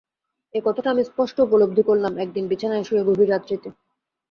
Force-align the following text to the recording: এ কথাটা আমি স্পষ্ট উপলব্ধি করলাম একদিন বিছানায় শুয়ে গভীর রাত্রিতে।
এ 0.53 0.59
কথাটা 0.65 0.89
আমি 0.91 1.03
স্পষ্ট 1.03 1.35
উপলব্ধি 1.39 1.83
করলাম 1.83 2.13
একদিন 2.17 2.43
বিছানায় 2.47 2.85
শুয়ে 2.87 3.07
গভীর 3.07 3.31
রাত্রিতে। 3.31 3.69